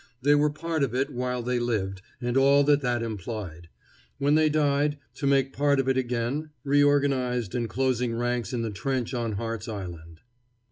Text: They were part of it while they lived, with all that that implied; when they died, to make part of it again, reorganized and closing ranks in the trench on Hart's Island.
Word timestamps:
They 0.23 0.33
were 0.33 0.49
part 0.49 0.81
of 0.81 0.95
it 0.95 1.11
while 1.11 1.43
they 1.43 1.59
lived, 1.59 2.01
with 2.19 2.35
all 2.35 2.63
that 2.63 2.81
that 2.81 3.03
implied; 3.03 3.69
when 4.17 4.33
they 4.33 4.49
died, 4.49 4.97
to 5.13 5.27
make 5.27 5.53
part 5.53 5.79
of 5.79 5.87
it 5.87 5.95
again, 5.95 6.49
reorganized 6.63 7.53
and 7.53 7.69
closing 7.69 8.15
ranks 8.15 8.51
in 8.51 8.63
the 8.63 8.71
trench 8.71 9.13
on 9.13 9.33
Hart's 9.33 9.67
Island. 9.67 10.21